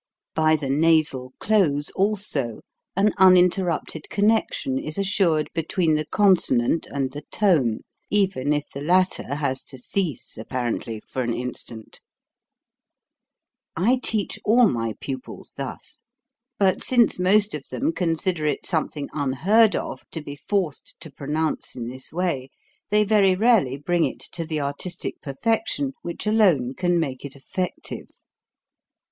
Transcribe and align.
By 0.33 0.55
the 0.55 0.71
nasal 0.71 1.31
close, 1.39 1.91
also, 1.91 2.61
an 2.95 3.13
uninterrupted 3.19 4.09
connection 4.09 4.79
is 4.79 4.97
assured 4.97 5.47
between 5.53 5.93
the 5.93 6.07
consonant 6.07 6.87
and 6.87 7.11
the 7.11 7.21
tone, 7.31 7.81
even 8.09 8.51
if 8.51 8.67
the 8.73 8.81
latter 8.81 9.35
has 9.35 9.63
to 9.65 9.77
cease, 9.77 10.39
apparently, 10.39 11.01
for 11.07 11.21
an 11.21 11.35
instant. 11.35 11.99
RESONANT 13.77 14.01
CONSONANTS 14.01 14.11
235 14.11 14.17
I 14.17 14.19
teach 14.19 14.39
all 14.43 14.67
my 14.67 14.95
pupils 14.99 15.53
thus. 15.55 16.01
But 16.57 16.83
since 16.83 17.19
most 17.19 17.53
of 17.53 17.67
them 17.69 17.91
consider 17.91 18.47
it 18.47 18.65
something 18.65 19.07
unheard 19.13 19.75
of 19.75 20.03
to 20.13 20.21
be 20.23 20.35
forced 20.35 20.95
to 21.01 21.11
pronounce 21.11 21.75
in 21.75 21.89
this 21.89 22.11
way, 22.11 22.49
they 22.89 23.03
very 23.03 23.35
rarely 23.35 23.77
bring 23.77 24.05
it 24.05 24.21
to 24.31 24.47
the 24.47 24.61
artistic 24.61 25.21
perfection 25.21 25.93
which 26.01 26.25
alone 26.25 26.73
can 26.73 26.99
make 26.99 27.23
it 27.23 27.35
effective. 27.35 28.07